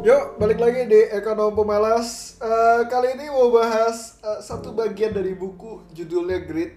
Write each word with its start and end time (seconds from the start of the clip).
Yuk, 0.00 0.40
balik 0.40 0.56
lagi 0.64 0.88
di 0.88 0.96
Ekonom 1.12 1.52
Pemalas. 1.52 2.40
Eh, 2.40 2.88
kali 2.88 3.20
ini 3.20 3.28
mau 3.28 3.52
bahas 3.52 4.16
eh, 4.24 4.40
satu 4.40 4.72
bagian 4.72 5.12
dari 5.12 5.36
buku 5.36 5.84
judulnya 5.92 6.40
Grit, 6.40 6.72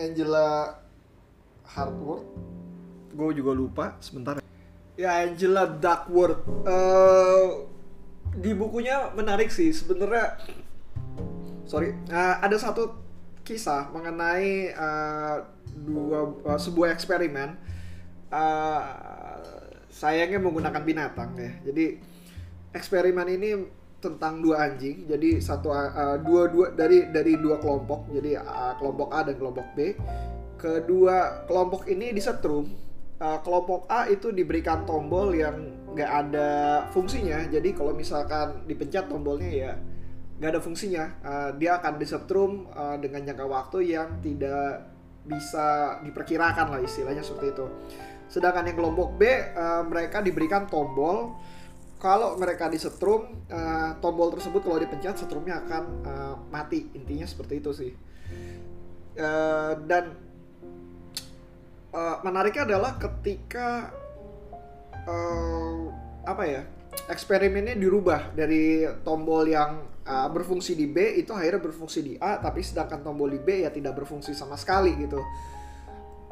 Angela 0.00 0.80
Hartworth. 1.68 2.24
Gue 3.12 3.36
juga 3.36 3.52
lupa, 3.52 4.00
sebentar. 4.00 4.40
Ya, 4.96 5.28
Angela 5.28 5.68
Duckworth. 5.68 6.48
Eh, 6.64 7.46
di 8.40 8.56
bukunya 8.56 9.12
menarik 9.12 9.52
sih, 9.52 9.68
sebenarnya. 9.76 10.40
Sorry, 11.68 11.92
eh, 12.08 12.34
ada 12.40 12.56
satu 12.56 12.96
kisah 13.44 13.92
mengenai 13.92 14.72
eh, 14.72 15.36
dua 15.76 16.32
eh, 16.40 16.56
sebuah 16.56 16.96
eksperimen. 16.96 17.52
Eh, 18.32 18.80
sayangnya 19.92 20.40
menggunakan 20.40 20.80
binatang 20.80 21.36
ya. 21.36 21.52
Jadi 21.68 22.15
eksperimen 22.76 23.26
ini 23.32 23.50
tentang 23.96 24.44
dua 24.44 24.68
anjing. 24.68 25.08
Jadi 25.08 25.40
satu 25.40 25.72
uh, 25.72 26.20
dua 26.20 26.52
dua 26.52 26.66
dari 26.76 27.08
dari 27.08 27.34
dua 27.40 27.56
kelompok. 27.58 28.12
Jadi 28.12 28.36
uh, 28.36 28.76
kelompok 28.76 29.08
A 29.10 29.20
dan 29.24 29.34
kelompok 29.40 29.66
B. 29.72 29.96
Kedua 30.60 31.48
kelompok 31.48 31.88
ini 31.88 32.12
disetrum. 32.12 32.68
Uh, 33.16 33.40
kelompok 33.40 33.88
A 33.88 34.06
itu 34.12 34.28
diberikan 34.28 34.84
tombol 34.84 35.32
yang 35.32 35.56
nggak 35.96 36.12
ada 36.28 36.50
fungsinya. 36.92 37.48
Jadi 37.48 37.72
kalau 37.72 37.96
misalkan 37.96 38.68
dipencet 38.68 39.08
tombolnya 39.08 39.48
ya 39.48 39.72
nggak 40.36 40.50
ada 40.52 40.60
fungsinya. 40.60 41.04
Uh, 41.24 41.50
dia 41.56 41.80
akan 41.80 41.96
disetrum 41.96 42.68
uh, 42.76 43.00
dengan 43.00 43.24
jangka 43.24 43.46
waktu 43.48 43.96
yang 43.96 44.20
tidak 44.20 44.92
bisa 45.26 45.98
diperkirakan 46.06 46.76
lah 46.76 46.80
istilahnya 46.84 47.24
seperti 47.24 47.56
itu. 47.56 47.66
Sedangkan 48.28 48.68
yang 48.68 48.76
kelompok 48.76 49.16
B 49.16 49.22
uh, 49.56 49.82
mereka 49.88 50.20
diberikan 50.20 50.68
tombol 50.68 51.34
kalau 52.06 52.38
mereka 52.38 52.70
disetrum 52.70 53.42
uh, 53.50 53.98
tombol 53.98 54.30
tersebut 54.30 54.62
kalau 54.62 54.78
dipencet 54.78 55.18
setrumnya 55.18 55.58
akan 55.66 55.84
uh, 56.06 56.34
mati. 56.54 56.86
Intinya 56.94 57.26
seperti 57.26 57.58
itu 57.58 57.74
sih. 57.74 57.90
Uh, 59.18 59.74
dan 59.90 60.14
uh, 61.90 62.22
menariknya 62.22 62.70
adalah 62.70 62.94
ketika 62.94 63.90
uh, 65.02 65.90
apa 66.22 66.44
ya 66.46 66.62
eksperimennya 67.10 67.74
dirubah 67.74 68.30
dari 68.38 68.86
tombol 69.02 69.50
yang 69.50 69.82
uh, 70.06 70.30
berfungsi 70.30 70.78
di 70.78 70.86
B 70.86 71.18
itu 71.18 71.34
akhirnya 71.34 71.58
berfungsi 71.58 72.06
di 72.06 72.14
A 72.22 72.38
tapi 72.38 72.62
sedangkan 72.62 73.02
tombol 73.02 73.34
di 73.34 73.42
B 73.42 73.66
ya 73.66 73.74
tidak 73.74 73.98
berfungsi 73.98 74.30
sama 74.30 74.54
sekali 74.54 74.94
gitu. 74.94 75.18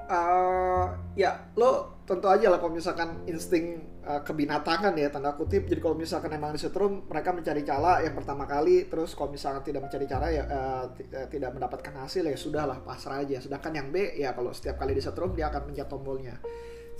Uh, 0.07 0.87
ya 1.19 1.51
lo 1.59 1.94
tentu 2.05 2.29
aja 2.29 2.53
lah 2.53 2.61
kalau 2.61 2.77
misalkan 2.77 3.25
insting 3.25 3.81
uh, 4.05 4.21
kebinatangan 4.21 4.93
ya 4.93 5.09
tanda 5.09 5.33
kutip. 5.33 5.65
Jadi 5.65 5.81
kalau 5.81 5.97
misalkan 5.97 6.29
emang 6.37 6.53
disetrum 6.53 7.09
mereka 7.09 7.33
mencari 7.33 7.65
cara 7.65 8.05
yang 8.05 8.13
pertama 8.13 8.45
kali. 8.45 8.85
Terus 8.93 9.17
kalau 9.17 9.33
misalkan 9.33 9.65
tidak 9.65 9.89
mencari 9.89 10.05
cara 10.05 10.27
ya 10.29 10.45
uh, 10.45 10.85
tidak 11.33 11.57
mendapatkan 11.57 11.97
hasil 12.05 12.29
ya 12.29 12.37
sudahlah 12.37 12.85
pasrah 12.85 13.25
aja. 13.25 13.41
Sedangkan 13.41 13.73
yang 13.73 13.89
B 13.89 14.21
ya 14.21 14.37
kalau 14.37 14.53
setiap 14.53 14.77
kali 14.85 14.93
disetrum 14.93 15.33
dia 15.33 15.49
akan 15.49 15.73
pencet 15.73 15.89
tombolnya. 15.89 16.37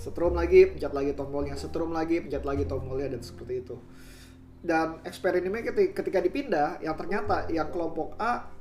Setrum 0.01 0.33
lagi 0.33 0.73
pencet 0.73 0.91
lagi 0.91 1.11
tombolnya. 1.13 1.53
Setrum 1.53 1.93
lagi 1.93 2.25
pencet 2.25 2.41
lagi 2.41 2.65
tombolnya 2.65 3.13
dan 3.13 3.21
seperti 3.21 3.53
itu. 3.61 3.77
Dan 4.65 5.05
eksperimennya 5.05 5.93
ketika 5.93 6.17
dipindah 6.17 6.81
yang 6.81 6.97
ternyata 6.97 7.45
yang 7.53 7.69
kelompok 7.69 8.17
A 8.17 8.54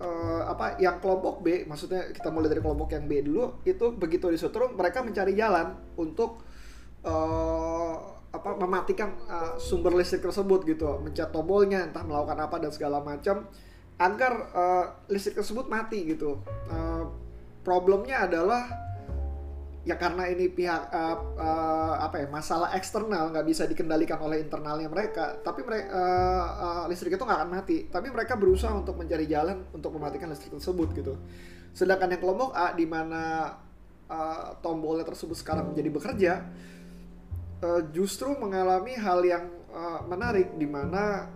uh, 0.00 0.42
apa 0.48 0.80
yang 0.82 0.98
kelompok 0.98 1.44
B 1.44 1.68
maksudnya 1.68 2.10
kita 2.10 2.32
mulai 2.32 2.50
dari 2.50 2.62
kelompok 2.64 2.94
yang 2.94 3.04
B 3.06 3.22
dulu 3.22 3.62
itu 3.68 3.94
begitu 3.94 4.30
disetrum 4.32 4.74
mereka 4.74 5.04
mencari 5.04 5.36
jalan 5.38 5.78
untuk 5.94 6.42
uh, 7.04 8.14
apa 8.34 8.50
mematikan 8.58 9.14
uh, 9.30 9.54
sumber 9.62 9.94
listrik 9.94 10.26
tersebut 10.26 10.66
gitu. 10.66 10.98
Mencet 10.98 11.30
tombolnya 11.30 11.86
entah 11.86 12.02
melakukan 12.02 12.38
apa 12.42 12.56
dan 12.58 12.74
segala 12.74 12.98
macam 12.98 13.46
agar 13.94 14.32
uh, 14.50 14.86
listrik 15.06 15.38
tersebut 15.38 15.70
mati 15.70 16.02
gitu. 16.02 16.42
Uh, 16.66 17.06
problemnya 17.62 18.26
adalah 18.26 18.66
ya 19.84 20.00
karena 20.00 20.24
ini 20.32 20.48
pihak 20.48 20.88
uh, 20.88 21.16
uh, 21.36 21.94
apa 22.00 22.24
ya 22.24 22.26
masalah 22.32 22.72
eksternal 22.72 23.28
nggak 23.28 23.44
bisa 23.44 23.68
dikendalikan 23.68 24.16
oleh 24.16 24.40
internalnya 24.40 24.88
mereka. 24.88 25.36
Tapi 25.44 25.60
mereka 25.60 25.88
uh, 25.92 26.46
uh, 26.56 26.84
listrik 26.88 27.14
itu 27.14 27.24
nggak 27.24 27.38
akan 27.44 27.50
mati. 27.52 27.78
Tapi 27.92 28.08
mereka 28.08 28.40
berusaha 28.40 28.72
untuk 28.72 28.96
mencari 28.96 29.28
jalan 29.28 29.68
untuk 29.76 29.92
mematikan 29.92 30.32
listrik 30.32 30.56
tersebut 30.56 30.88
gitu. 30.96 31.14
Sedangkan 31.76 32.16
yang 32.16 32.22
kelompok 32.24 32.56
A 32.56 32.72
di 32.72 32.88
mana 32.88 33.54
uh, 34.08 34.56
tombolnya 34.64 35.04
tersebut 35.04 35.36
sekarang 35.36 35.68
menjadi 35.68 35.90
bekerja 35.92 36.32
uh, 37.60 37.82
justru 37.92 38.32
mengalami 38.40 38.96
hal 38.96 39.20
yang 39.20 39.44
uh, 39.68 40.00
menarik 40.08 40.56
di 40.56 40.64
mana 40.64 41.28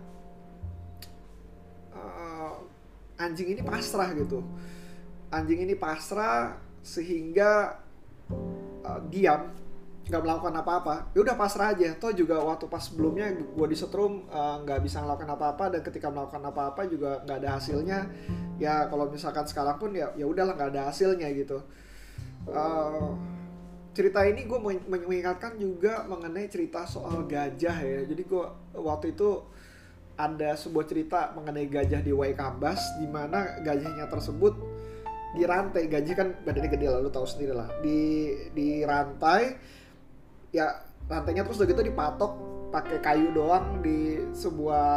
uh, 1.93 2.53
anjing 3.21 3.53
ini 3.53 3.61
pasrah 3.61 4.09
gitu. 4.17 4.41
Anjing 5.29 5.69
ini 5.69 5.77
pasrah 5.77 6.57
sehingga 6.81 7.77
uh, 8.83 9.01
diam 9.07 9.51
nggak 10.09 10.25
melakukan 10.25 10.55
apa-apa 10.65 10.95
ya 11.13 11.21
udah 11.21 11.37
pasrah 11.37 11.77
aja. 11.77 11.93
Toh 12.01 12.09
juga 12.09 12.41
waktu 12.41 12.65
pas 12.65 12.81
sebelumnya 12.81 13.29
gue 13.29 13.67
disetrum 13.69 14.25
nggak 14.65 14.79
uh, 14.79 14.83
bisa 14.83 15.05
melakukan 15.05 15.29
apa-apa 15.37 15.65
dan 15.77 15.81
ketika 15.85 16.09
melakukan 16.09 16.41
apa-apa 16.49 16.81
juga 16.89 17.21
nggak 17.23 17.37
ada 17.45 17.49
hasilnya. 17.61 17.99
Ya 18.57 18.89
kalau 18.89 19.05
misalkan 19.07 19.45
sekarang 19.45 19.77
pun 19.77 19.93
ya 19.93 20.09
ya 20.17 20.25
udahlah 20.25 20.57
nggak 20.57 20.69
ada 20.73 20.89
hasilnya 20.89 21.29
gitu. 21.37 21.61
Uh, 22.49 23.13
cerita 23.93 24.25
ini 24.25 24.49
gue 24.49 24.59
mengingatkan 24.89 25.59
juga 25.61 26.07
mengenai 26.09 26.49
cerita 26.49 26.89
soal 26.89 27.29
gajah 27.29 27.77
ya. 27.77 27.99
Jadi 28.09 28.23
gue 28.25 28.45
waktu 28.73 29.13
itu 29.13 29.45
ada 30.19 30.57
sebuah 30.57 30.85
cerita 30.89 31.31
mengenai 31.31 31.69
gajah 31.71 32.03
di 32.03 32.11
Waikambas 32.11 32.99
di 32.99 33.07
mana 33.07 33.61
gajahnya 33.63 34.09
tersebut 34.11 34.78
di 35.29 35.43
rantai 35.45 35.85
gaji 35.85 36.11
kan 36.17 36.27
badannya 36.41 36.69
gede 36.73 36.87
lah 36.89 36.99
lu 37.01 37.11
tahu 37.13 37.25
sendiri 37.25 37.53
lah. 37.53 37.69
Di 37.81 37.99
di 38.53 38.81
rantai 38.81 39.53
ya 40.49 40.65
rantainya 41.05 41.45
terus 41.45 41.61
udah 41.61 41.69
gitu 41.69 41.81
dipatok 41.85 42.31
pakai 42.69 43.01
kayu 43.01 43.33
doang 43.33 43.81
di 43.81 44.21
sebuah 44.29 44.87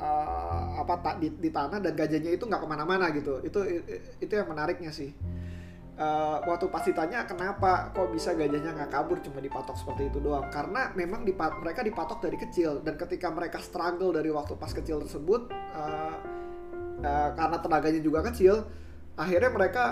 uh, 0.00 0.80
apa 0.80 0.94
tak 1.04 1.14
di, 1.20 1.28
di 1.36 1.52
tanah 1.52 1.76
dan 1.80 1.92
gajahnya 1.92 2.32
itu 2.32 2.44
nggak 2.48 2.60
ke 2.64 2.68
mana-mana 2.68 3.12
gitu. 3.12 3.40
Itu 3.44 3.64
itu 4.20 4.32
yang 4.32 4.48
menariknya 4.48 4.92
sih. 4.92 5.12
Uh, 5.98 6.38
waktu 6.46 6.70
pas 6.70 6.86
ditanya 6.86 7.26
kenapa 7.26 7.90
kok 7.90 8.14
bisa 8.14 8.30
gajahnya 8.30 8.70
nggak 8.70 8.86
kabur 8.86 9.18
cuma 9.18 9.42
dipatok 9.42 9.74
seperti 9.74 10.08
itu 10.08 10.22
doang? 10.22 10.46
Karena 10.48 10.94
memang 10.94 11.26
dipat 11.26 11.58
mereka 11.58 11.82
dipatok 11.82 12.22
dari 12.22 12.38
kecil 12.38 12.80
dan 12.86 12.94
ketika 12.94 13.28
mereka 13.34 13.58
struggle 13.58 14.14
dari 14.14 14.30
waktu 14.30 14.54
pas 14.54 14.70
kecil 14.70 15.02
tersebut 15.02 15.50
uh, 15.74 16.14
uh, 17.02 17.30
karena 17.34 17.56
tenaganya 17.58 18.00
juga 18.00 18.22
kecil 18.30 18.62
akhirnya 19.18 19.50
mereka 19.50 19.84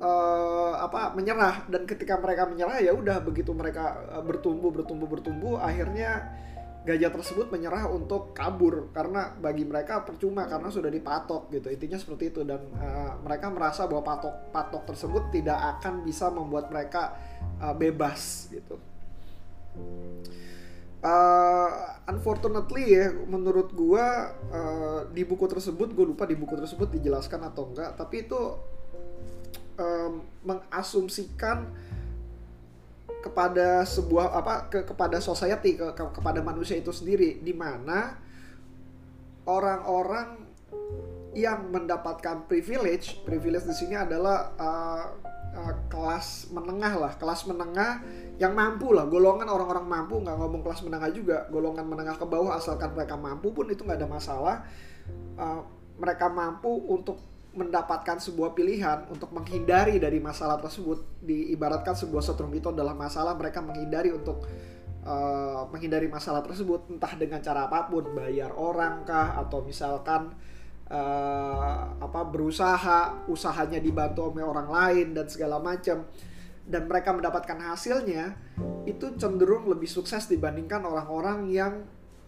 uh, 0.00 0.74
apa 0.80 1.12
menyerah. 1.14 1.68
Dan 1.68 1.84
ketika 1.84 2.16
mereka 2.16 2.48
menyerah 2.48 2.80
ya 2.80 2.96
udah 2.96 3.20
begitu 3.20 3.52
mereka 3.52 4.00
uh, 4.10 4.24
bertumbuh 4.24 4.72
bertumbuh 4.72 5.06
bertumbuh 5.06 5.60
akhirnya 5.60 6.40
gajah 6.80 7.12
tersebut 7.12 7.52
menyerah 7.52 7.86
untuk 7.92 8.32
kabur. 8.32 8.88
Karena 8.96 9.36
bagi 9.36 9.68
mereka 9.68 10.02
percuma 10.02 10.48
karena 10.48 10.72
sudah 10.72 10.88
dipatok 10.88 11.52
gitu. 11.52 11.68
Intinya 11.68 12.00
seperti 12.00 12.32
itu. 12.32 12.40
Dan 12.42 12.72
uh, 12.80 13.20
mereka 13.20 13.52
merasa 13.52 13.84
bahwa 13.84 14.02
patok 14.02 14.50
patok 14.50 14.82
tersebut 14.88 15.28
tidak 15.30 15.78
akan 15.78 16.02
bisa 16.02 16.32
membuat 16.32 16.72
mereka 16.72 17.14
uh, 17.60 17.76
bebas 17.76 18.48
gitu. 18.50 18.80
Uh, 21.00 21.69
unfortunately 22.10 22.98
ya 22.98 23.14
menurut 23.14 23.70
gua 23.70 24.34
uh, 24.50 25.00
di 25.14 25.22
buku 25.22 25.46
tersebut 25.46 25.94
gue 25.94 26.06
lupa 26.10 26.26
di 26.26 26.34
buku 26.34 26.58
tersebut 26.58 26.90
dijelaskan 26.90 27.46
atau 27.46 27.70
enggak 27.70 27.94
tapi 27.94 28.26
itu 28.26 28.40
um, 29.78 30.26
mengasumsikan 30.42 31.70
kepada 33.20 33.84
sebuah 33.84 34.32
apa 34.32 34.54
ke 34.72 34.78
kepada 34.82 35.20
society 35.20 35.76
ke, 35.76 35.86
ke 35.92 36.02
kepada 36.18 36.40
manusia 36.40 36.74
itu 36.74 36.90
sendiri 36.90 37.38
di 37.38 37.52
mana 37.52 38.16
orang-orang 39.44 40.40
yang 41.36 41.70
mendapatkan 41.70 42.48
privilege 42.50 43.22
privilege 43.22 43.68
di 43.68 43.76
sini 43.76 43.94
adalah 43.94 44.50
uh, 44.56 45.06
uh, 45.54 45.74
kelas 45.92 46.50
menengah 46.50 46.94
lah 46.96 47.12
kelas 47.20 47.46
menengah 47.46 48.02
yang 48.40 48.56
mampu 48.56 48.96
lah 48.96 49.04
golongan 49.04 49.44
orang-orang 49.44 49.84
mampu 49.84 50.16
nggak 50.24 50.32
ngomong 50.40 50.64
kelas 50.64 50.80
menengah 50.88 51.12
juga 51.12 51.44
golongan 51.52 51.84
menengah 51.84 52.16
ke 52.16 52.24
bawah 52.24 52.56
asalkan 52.56 52.96
mereka 52.96 53.20
mampu 53.20 53.52
pun 53.52 53.68
itu 53.68 53.84
nggak 53.84 54.00
ada 54.00 54.08
masalah. 54.08 54.56
Uh, 55.36 55.60
mereka 56.00 56.32
mampu 56.32 56.72
untuk 56.88 57.20
mendapatkan 57.52 58.16
sebuah 58.16 58.56
pilihan 58.56 59.12
untuk 59.12 59.28
menghindari 59.36 60.00
dari 60.00 60.16
masalah 60.24 60.56
tersebut. 60.56 61.20
Diibaratkan 61.20 61.92
sebuah 61.92 62.24
setrum 62.24 62.48
itu 62.56 62.72
adalah 62.72 62.96
masalah 62.96 63.36
mereka 63.36 63.60
menghindari 63.60 64.08
untuk 64.08 64.48
uh, 65.04 65.68
menghindari 65.68 66.08
masalah 66.08 66.40
tersebut 66.40 66.88
entah 66.88 67.12
dengan 67.20 67.44
cara 67.44 67.68
apa 67.68 67.92
pun 67.92 68.08
bayar 68.16 68.56
orang 68.56 69.04
kah 69.04 69.36
atau 69.36 69.60
misalkan 69.60 70.32
uh, 70.88 71.80
apa 72.00 72.20
berusaha 72.24 73.28
usahanya 73.28 73.76
dibantu 73.84 74.32
oleh 74.32 74.44
orang 74.44 74.68
lain 74.68 75.06
dan 75.12 75.28
segala 75.28 75.60
macam 75.60 76.08
dan 76.70 76.86
mereka 76.86 77.10
mendapatkan 77.10 77.58
hasilnya 77.58 78.38
itu 78.86 79.18
cenderung 79.18 79.66
lebih 79.66 79.90
sukses 79.90 80.30
dibandingkan 80.30 80.86
orang-orang 80.86 81.50
yang 81.50 81.82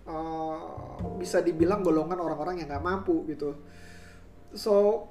uh, 0.05 0.99
bisa 1.17 1.41
dibilang 1.41 1.81
golongan 1.81 2.19
orang-orang 2.19 2.61
yang 2.61 2.69
nggak 2.69 2.85
mampu 2.85 3.23
gitu. 3.31 3.55
So 4.53 5.07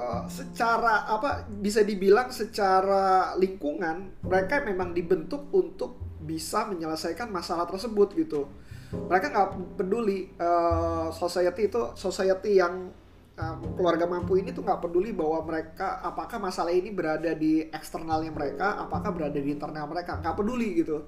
uh, 0.00 0.24
secara 0.26 1.06
apa 1.06 1.46
bisa 1.46 1.84
dibilang 1.84 2.32
secara 2.32 3.36
lingkungan 3.36 4.24
mereka 4.24 4.64
memang 4.64 4.96
dibentuk 4.96 5.52
untuk 5.52 6.00
bisa 6.24 6.64
menyelesaikan 6.64 7.28
masalah 7.28 7.68
tersebut 7.68 8.16
gitu. 8.16 8.48
Mereka 8.94 9.26
nggak 9.30 9.48
peduli 9.76 10.32
uh, 10.40 11.12
society 11.12 11.68
itu 11.68 11.92
society 11.98 12.56
yang 12.56 12.88
uh, 13.38 13.56
keluarga 13.74 14.06
mampu 14.06 14.38
ini 14.38 14.54
tuh 14.54 14.62
nggak 14.62 14.80
peduli 14.82 15.10
bahwa 15.10 15.42
mereka 15.46 16.02
apakah 16.02 16.38
masalah 16.38 16.70
ini 16.70 16.94
berada 16.94 17.30
di 17.34 17.66
eksternalnya 17.70 18.30
mereka 18.30 18.78
apakah 18.78 19.10
berada 19.10 19.38
di 19.38 19.50
internal 19.50 19.86
mereka. 19.90 20.18
Nggak 20.18 20.36
peduli 20.38 20.68
gitu. 20.78 21.06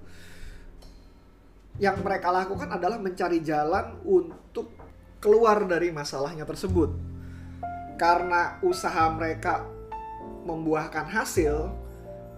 Yang 1.76 2.00
mereka 2.00 2.32
lakukan 2.32 2.72
adalah 2.72 2.96
mencari 2.96 3.44
jalan 3.44 4.00
untuk 4.02 4.72
keluar 5.20 5.64
dari 5.68 5.92
masalahnya 5.92 6.48
tersebut. 6.48 6.88
Karena 7.96 8.60
usaha 8.60 9.08
mereka 9.12 9.64
membuahkan 10.46 11.10
hasil 11.10 11.72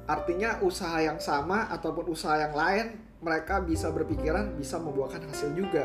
artinya 0.09 0.57
usaha 0.65 0.97
yang 1.05 1.21
sama 1.21 1.69
ataupun 1.69 2.09
usaha 2.09 2.41
yang 2.41 2.57
lain 2.57 2.97
mereka 3.21 3.61
bisa 3.61 3.93
berpikiran 3.93 4.57
bisa 4.57 4.81
membuahkan 4.81 5.29
hasil 5.29 5.53
juga. 5.53 5.85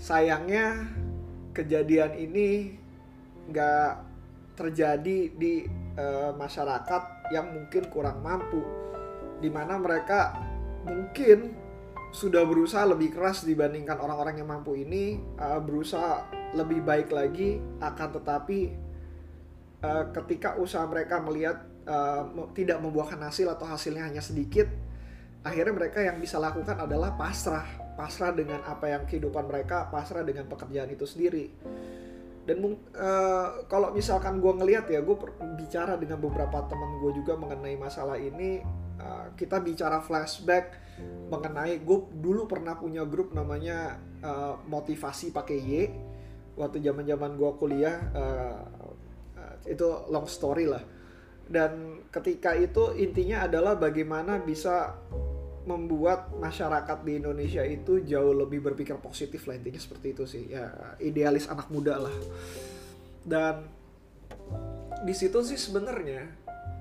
Sayangnya 0.00 0.88
kejadian 1.54 2.18
ini 2.18 2.74
nggak 3.48 3.90
terjadi 4.58 5.18
di 5.34 5.64
uh, 5.98 6.34
masyarakat 6.34 7.30
yang 7.30 7.54
mungkin 7.54 7.86
kurang 7.90 8.20
mampu, 8.20 8.62
di 9.38 9.48
mana 9.50 9.78
mereka 9.78 10.34
mungkin 10.84 11.54
sudah 12.14 12.46
berusaha 12.46 12.86
lebih 12.86 13.10
keras 13.10 13.42
dibandingkan 13.42 13.98
orang-orang 13.98 14.38
yang 14.42 14.50
mampu 14.50 14.78
ini, 14.78 15.18
uh, 15.38 15.58
berusaha 15.58 16.30
lebih 16.54 16.82
baik 16.86 17.10
lagi, 17.10 17.58
akan 17.82 18.08
tetapi 18.22 18.58
uh, 19.82 20.04
ketika 20.14 20.54
usaha 20.58 20.86
mereka 20.86 21.18
melihat 21.18 21.66
uh, 21.90 22.30
tidak 22.54 22.78
membuahkan 22.78 23.18
hasil 23.18 23.50
atau 23.50 23.66
hasilnya 23.66 24.06
hanya 24.06 24.22
sedikit, 24.22 24.70
akhirnya 25.42 25.74
mereka 25.74 25.98
yang 25.98 26.22
bisa 26.22 26.38
lakukan 26.38 26.78
adalah 26.78 27.18
pasrah 27.18 27.83
pasrah 27.94 28.34
dengan 28.34 28.60
apa 28.66 28.90
yang 28.90 29.06
kehidupan 29.06 29.46
mereka 29.46 29.88
pasrah 29.88 30.26
dengan 30.26 30.50
pekerjaan 30.50 30.90
itu 30.90 31.06
sendiri. 31.06 31.50
Dan 32.44 32.60
uh, 32.60 33.64
kalau 33.72 33.88
misalkan 33.96 34.36
gue 34.36 34.52
ngelihat 34.52 34.84
ya 34.92 35.00
gue 35.00 35.16
bicara 35.56 35.96
dengan 35.96 36.20
beberapa 36.20 36.60
teman 36.68 37.00
gue 37.00 37.16
juga 37.16 37.40
mengenai 37.40 37.72
masalah 37.80 38.20
ini 38.20 38.60
uh, 39.00 39.32
kita 39.32 39.64
bicara 39.64 40.04
flashback 40.04 40.76
mengenai 41.32 41.80
gue 41.80 41.98
dulu 42.20 42.44
pernah 42.44 42.76
punya 42.76 43.02
grup 43.08 43.32
namanya 43.32 43.96
uh, 44.20 44.60
motivasi 44.68 45.32
pakai 45.32 45.56
Y. 45.56 45.72
Waktu 46.54 46.84
zaman 46.84 47.02
zaman 47.02 47.34
gue 47.34 47.50
kuliah 47.58 47.96
uh, 48.14 48.62
uh, 49.40 49.54
itu 49.64 49.88
long 50.12 50.28
story 50.28 50.68
lah. 50.68 50.84
Dan 51.48 52.04
ketika 52.12 52.52
itu 52.54 52.92
intinya 52.94 53.48
adalah 53.48 53.74
bagaimana 53.74 54.38
bisa 54.38 54.96
membuat 55.64 56.32
masyarakat 56.36 57.04
di 57.04 57.20
Indonesia 57.20 57.64
itu 57.64 58.04
jauh 58.04 58.36
lebih 58.36 58.60
berpikir 58.60 59.00
positif 59.00 59.48
lah 59.48 59.56
intinya 59.56 59.80
seperti 59.80 60.06
itu 60.12 60.24
sih. 60.28 60.44
Ya 60.52 60.96
idealis 61.00 61.48
anak 61.48 61.72
muda 61.72 61.96
lah. 61.96 62.16
Dan 63.24 63.64
di 65.04 65.14
situ 65.16 65.40
sih 65.40 65.56
sebenarnya 65.56 66.28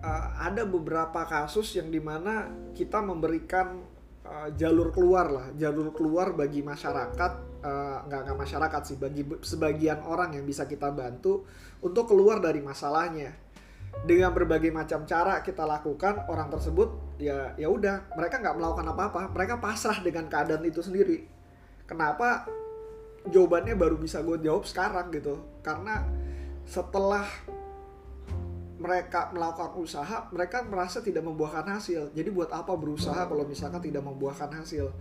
uh, 0.04 0.28
ada 0.44 0.68
beberapa 0.68 1.24
kasus 1.24 1.80
yang 1.80 1.88
di 1.88 2.04
mana 2.04 2.52
kita 2.76 3.00
memberikan 3.00 3.84
uh, 4.28 4.50
jalur 4.56 4.92
keluar 4.92 5.28
lah 5.32 5.48
jalur 5.56 5.92
keluar 5.96 6.36
bagi 6.36 6.64
masyarakat 6.64 7.32
uh, 7.64 7.98
nggak 8.08 8.22
nggak 8.28 8.38
masyarakat 8.40 8.82
sih 8.84 8.98
bagi 9.00 9.24
sebagian 9.44 10.04
orang 10.04 10.36
yang 10.36 10.44
bisa 10.44 10.68
kita 10.68 10.92
bantu 10.92 11.48
untuk 11.84 12.12
keluar 12.12 12.44
dari 12.44 12.60
masalahnya. 12.60 13.32
Dengan 13.94 14.34
berbagai 14.34 14.74
macam 14.74 15.06
cara 15.06 15.46
kita 15.46 15.70
lakukan 15.70 16.26
orang 16.26 16.50
tersebut 16.50 17.03
ya 17.22 17.54
ya 17.56 17.68
udah 17.70 18.10
mereka 18.18 18.42
nggak 18.42 18.56
melakukan 18.58 18.88
apa-apa. 18.94 19.22
Mereka 19.34 19.62
pasrah 19.62 20.00
dengan 20.02 20.28
keadaan 20.28 20.66
itu 20.66 20.82
sendiri. 20.82 21.26
Kenapa 21.86 22.48
jawabannya 23.28 23.76
baru 23.76 23.96
bisa 23.96 24.20
gue 24.24 24.40
jawab 24.44 24.68
sekarang 24.68 25.12
gitu? 25.14 25.40
Karena 25.64 26.04
setelah 26.64 27.28
mereka 28.84 29.32
melakukan 29.32 29.80
usaha 29.80 30.28
mereka 30.36 30.60
merasa 30.68 31.00
tidak 31.00 31.24
membuahkan 31.24 31.80
hasil. 31.80 32.12
Jadi 32.12 32.30
buat 32.34 32.52
apa 32.52 32.76
berusaha 32.76 33.24
kalau 33.32 33.48
misalkan 33.48 33.80
tidak 33.80 34.04
membuahkan 34.04 34.52
hasil? 34.60 34.92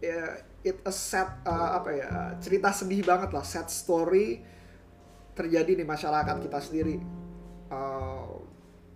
Ya 0.00 0.40
it 0.64 0.80
a 0.84 0.92
sad 0.92 1.44
uh, 1.44 1.76
apa 1.76 1.90
ya 1.92 2.10
cerita 2.40 2.72
sedih 2.72 3.04
banget 3.04 3.28
lah. 3.36 3.44
Sad 3.44 3.68
story 3.68 4.40
terjadi 5.36 5.76
di 5.76 5.84
masyarakat 5.84 6.40
kita 6.40 6.58
sendiri. 6.64 6.96
Uh, 7.68 8.40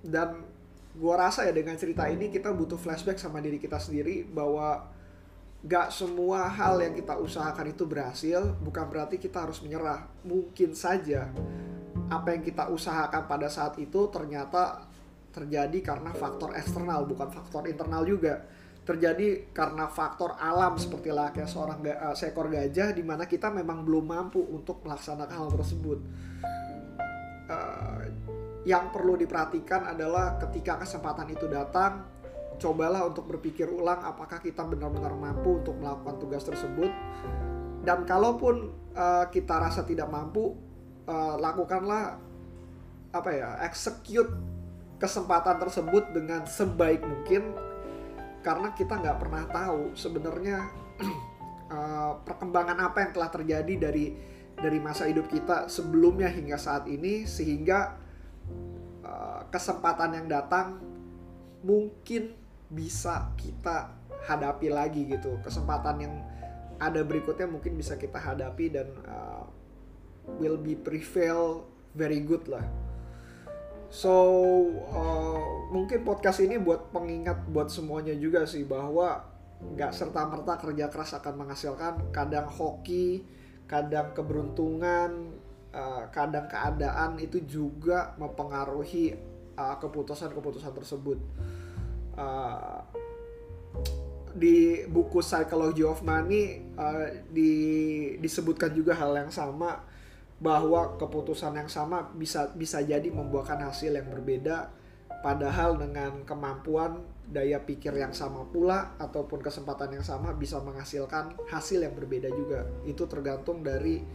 dan 0.00 0.47
gua 0.98 1.30
rasa 1.30 1.46
ya 1.46 1.54
dengan 1.54 1.78
cerita 1.78 2.10
ini 2.10 2.28
kita 2.28 2.50
butuh 2.50 2.76
flashback 2.76 3.22
sama 3.22 3.38
diri 3.38 3.62
kita 3.62 3.78
sendiri 3.78 4.26
bahwa 4.26 4.90
gak 5.62 5.90
semua 5.90 6.46
hal 6.46 6.78
yang 6.78 6.94
kita 6.94 7.18
usahakan 7.18 7.74
itu 7.74 7.82
berhasil 7.82 8.54
bukan 8.62 8.84
berarti 8.86 9.18
kita 9.18 9.46
harus 9.46 9.58
menyerah. 9.62 10.06
Mungkin 10.26 10.74
saja 10.74 11.30
apa 12.10 12.34
yang 12.34 12.42
kita 12.42 12.70
usahakan 12.70 13.26
pada 13.26 13.50
saat 13.50 13.74
itu 13.78 14.06
ternyata 14.10 14.86
terjadi 15.34 15.78
karena 15.82 16.10
faktor 16.14 16.54
eksternal 16.54 17.06
bukan 17.06 17.30
faktor 17.30 17.66
internal 17.66 18.02
juga. 18.06 18.42
Terjadi 18.86 19.52
karena 19.52 19.84
faktor 19.84 20.32
alam 20.40 20.80
seperti 20.80 21.12
lah 21.12 21.28
kayak 21.28 21.50
seorang 21.50 21.84
ga, 21.84 21.94
uh, 22.08 22.16
seekor 22.16 22.48
gajah 22.48 22.96
di 22.96 23.04
mana 23.04 23.28
kita 23.28 23.52
memang 23.52 23.84
belum 23.84 24.08
mampu 24.08 24.40
untuk 24.40 24.80
melaksanakan 24.80 25.36
hal 25.44 25.50
tersebut 25.52 26.00
yang 28.68 28.92
perlu 28.92 29.16
diperhatikan 29.16 29.88
adalah 29.88 30.36
ketika 30.36 30.84
kesempatan 30.84 31.32
itu 31.32 31.48
datang, 31.48 32.04
cobalah 32.60 33.08
untuk 33.08 33.24
berpikir 33.24 33.64
ulang 33.64 34.04
apakah 34.04 34.44
kita 34.44 34.60
benar-benar 34.68 35.16
mampu 35.16 35.64
untuk 35.64 35.80
melakukan 35.80 36.20
tugas 36.20 36.44
tersebut. 36.44 36.92
Dan 37.80 38.04
kalaupun 38.04 38.68
uh, 38.92 39.24
kita 39.32 39.56
rasa 39.56 39.88
tidak 39.88 40.12
mampu, 40.12 40.52
uh, 41.08 41.40
lakukanlah 41.40 42.20
apa 43.08 43.30
ya, 43.32 43.56
execute 43.64 44.28
kesempatan 45.00 45.56
tersebut 45.56 46.12
dengan 46.12 46.44
sebaik 46.44 47.00
mungkin 47.00 47.56
karena 48.44 48.76
kita 48.76 49.00
nggak 49.00 49.16
pernah 49.16 49.48
tahu 49.48 49.96
sebenarnya 49.96 50.68
uh, 51.72 52.12
perkembangan 52.26 52.76
apa 52.84 53.08
yang 53.08 53.12
telah 53.16 53.30
terjadi 53.32 53.74
dari 53.88 54.12
dari 54.58 54.78
masa 54.82 55.06
hidup 55.06 55.30
kita 55.30 55.70
sebelumnya 55.70 56.28
hingga 56.28 56.58
saat 56.58 56.90
ini 56.90 57.24
sehingga 57.24 58.07
kesempatan 59.48 60.14
yang 60.14 60.26
datang 60.28 60.80
mungkin 61.64 62.36
bisa 62.68 63.32
kita 63.40 63.92
hadapi 64.28 64.68
lagi 64.68 65.08
gitu. 65.08 65.40
Kesempatan 65.40 65.96
yang 65.98 66.14
ada 66.78 67.02
berikutnya 67.02 67.50
mungkin 67.50 67.74
bisa 67.74 67.98
kita 67.98 68.20
hadapi 68.20 68.70
dan 68.70 68.88
uh, 69.08 69.44
will 70.38 70.60
be 70.60 70.78
prevail 70.78 71.66
very 71.96 72.22
good 72.22 72.46
lah. 72.46 72.62
So 73.88 74.12
uh, 74.92 75.72
mungkin 75.72 76.04
podcast 76.04 76.44
ini 76.44 76.60
buat 76.60 76.92
pengingat 76.92 77.48
buat 77.48 77.72
semuanya 77.72 78.12
juga 78.12 78.44
sih 78.44 78.68
bahwa 78.68 79.24
nggak 79.58 79.90
serta 79.90 80.28
merta 80.28 80.60
kerja 80.60 80.92
keras 80.92 81.16
akan 81.16 81.34
menghasilkan. 81.46 82.12
Kadang 82.12 82.46
hoki 82.46 83.24
kadang 83.68 84.16
keberuntungan 84.16 85.37
uh, 85.74 86.08
kadang 86.12 86.46
keadaan 86.48 87.20
itu 87.20 87.42
juga 87.44 88.14
mempengaruhi 88.16 89.36
Uh, 89.58 89.74
keputusan-keputusan 89.82 90.70
uh, 90.70 90.76
tersebut. 90.78 91.18
Uh, 92.14 92.78
di 94.38 94.86
buku 94.86 95.18
Psychology 95.18 95.82
of 95.82 95.98
Money 96.06 96.62
uh, 96.78 97.10
di, 97.26 97.50
disebutkan 98.22 98.70
juga 98.70 98.94
hal 98.94 99.18
yang 99.18 99.34
sama 99.34 99.82
bahwa 100.38 100.94
keputusan 100.94 101.58
yang 101.58 101.66
sama 101.66 102.06
bisa 102.14 102.54
bisa 102.54 102.78
jadi 102.78 103.10
membuahkan 103.10 103.58
hasil 103.66 103.90
yang 103.90 104.06
berbeda 104.06 104.70
padahal 105.26 105.74
dengan 105.74 106.22
kemampuan 106.22 107.02
daya 107.26 107.58
pikir 107.58 107.90
yang 107.98 108.14
sama 108.14 108.46
pula 108.46 108.94
ataupun 109.02 109.42
kesempatan 109.42 109.98
yang 109.98 110.06
sama 110.06 110.30
bisa 110.38 110.62
menghasilkan 110.62 111.34
hasil 111.50 111.82
yang 111.82 111.98
berbeda 111.98 112.30
juga 112.30 112.62
itu 112.86 113.02
tergantung 113.10 113.66
dari 113.66 114.06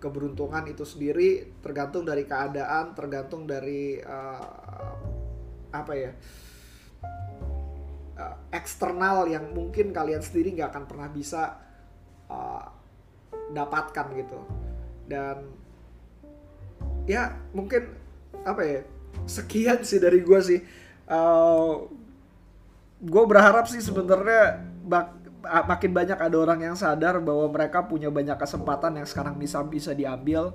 keberuntungan 0.00 0.64
itu 0.72 0.82
sendiri 0.82 1.60
tergantung 1.60 2.08
dari 2.08 2.24
keadaan 2.24 2.96
tergantung 2.96 3.44
dari 3.44 4.00
uh, 4.00 4.96
apa 5.70 5.92
ya 5.92 6.12
uh, 8.16 8.36
eksternal 8.50 9.28
yang 9.28 9.52
mungkin 9.52 9.92
kalian 9.92 10.24
sendiri 10.24 10.56
nggak 10.56 10.72
akan 10.72 10.84
pernah 10.88 11.08
bisa 11.12 11.60
uh, 12.32 12.64
dapatkan 13.52 14.06
gitu. 14.16 14.40
Dan 15.04 15.36
ya 17.04 17.34
mungkin 17.52 17.90
apa 18.46 18.62
ya 18.62 18.80
sekian 19.28 19.82
sih 19.82 20.00
dari 20.00 20.24
gue 20.24 20.40
sih. 20.40 20.60
Uh, 21.10 21.90
gue 23.00 23.24
berharap 23.24 23.64
sih 23.66 23.80
sebenarnya 23.80 24.60
bak 24.84 25.19
makin 25.44 25.92
banyak 25.96 26.18
ada 26.18 26.36
orang 26.36 26.60
yang 26.60 26.76
sadar 26.76 27.18
bahwa 27.20 27.48
mereka 27.48 27.84
punya 27.88 28.12
banyak 28.12 28.36
kesempatan 28.36 29.00
yang 29.00 29.06
sekarang 29.08 29.40
bisa 29.40 29.64
bisa 29.64 29.92
diambil 29.96 30.52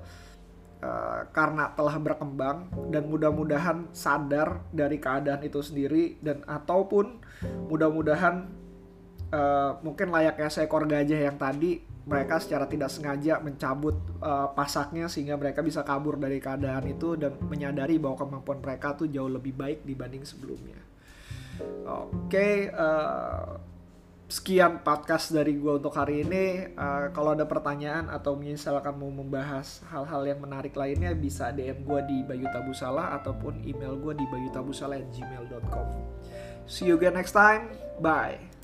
uh, 0.82 1.20
karena 1.34 1.74
telah 1.74 1.98
berkembang 1.98 2.70
dan 2.94 3.10
mudah-mudahan 3.10 3.89
sadar 3.92 4.62
dari 4.70 5.01
keadaan 5.01 5.42
itu 5.42 5.60
sendiri 5.62 6.22
dan 6.22 6.46
ataupun 6.46 7.22
mudah-mudahan 7.70 8.46
uh, 9.34 9.82
mungkin 9.82 10.13
layaknya 10.13 10.50
seekor 10.50 10.86
gajah 10.86 11.20
yang 11.25 11.38
tadi 11.42 11.82
mereka 12.06 12.38
secara 12.38 12.70
tidak 12.70 12.94
sengaja 12.94 13.42
mencabut 13.42 13.98
uh, 14.22 14.54
pasaknya 14.54 15.10
sehingga 15.10 15.42
mereka 15.42 15.65
bisa 15.65 15.82
kabur 15.82 16.22
dari 16.22 16.38
keadaan 16.38 16.86
itu 16.86 17.18
dan 17.18 17.34
menyadari 17.50 17.98
bahwa 17.98 18.13
kemampuan 18.13 18.62
mereka 18.62 18.94
tuh 18.94 19.10
jauh 19.10 19.30
lebih 19.30 19.58
baik 19.58 19.82
dibanding 19.82 20.22
sebelumnya. 20.22 20.77
Oke, 21.88 22.30
okay, 22.30 22.54
uh, 22.70 23.58
sekian 24.36 24.84
podcast 24.84 25.32
dari 25.32 25.56
gue 25.56 25.80
untuk 25.80 25.96
hari 25.96 26.27
ini. 26.27 26.75
Uh, 26.75 27.08
kalau 27.15 27.32
ada 27.32 27.48
pertanyaan 27.48 28.12
atau 28.12 28.36
misalkan 28.36 29.00
mau 29.00 29.08
membahas 29.08 29.80
hal-hal 29.88 30.27
yang 30.27 30.44
menarik 30.44 30.75
lainnya 30.75 31.15
bisa 31.15 31.56
DM 31.56 31.88
gue 31.88 32.00
di 32.04 32.18
Bayu 32.27 32.51
Tabusala 32.51 33.15
ataupun 33.15 33.63
email 33.63 33.96
gue 33.96 34.12
di 34.20 34.25
bayutabusala@gmail.com. 34.27 35.88
See 36.68 36.84
you 36.84 37.00
again 37.00 37.15
next 37.15 37.32
time. 37.32 37.72
Bye. 38.04 38.55